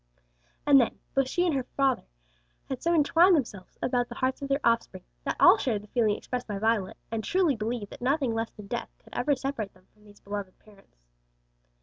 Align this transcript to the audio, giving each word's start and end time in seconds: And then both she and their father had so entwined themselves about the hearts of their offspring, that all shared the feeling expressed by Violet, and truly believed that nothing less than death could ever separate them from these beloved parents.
And 0.65 0.81
then 0.81 0.97
both 1.13 1.29
she 1.29 1.45
and 1.45 1.55
their 1.55 1.61
father 1.77 2.07
had 2.69 2.81
so 2.81 2.91
entwined 2.95 3.35
themselves 3.35 3.77
about 3.83 4.09
the 4.09 4.15
hearts 4.15 4.41
of 4.41 4.47
their 4.49 4.59
offspring, 4.63 5.03
that 5.25 5.35
all 5.39 5.59
shared 5.59 5.83
the 5.83 5.87
feeling 5.89 6.15
expressed 6.17 6.47
by 6.47 6.57
Violet, 6.57 6.97
and 7.11 7.23
truly 7.23 7.55
believed 7.55 7.91
that 7.91 8.01
nothing 8.01 8.33
less 8.33 8.49
than 8.49 8.65
death 8.65 8.89
could 8.97 9.13
ever 9.13 9.35
separate 9.35 9.75
them 9.75 9.85
from 9.93 10.03
these 10.05 10.19
beloved 10.19 10.57
parents. 10.57 10.97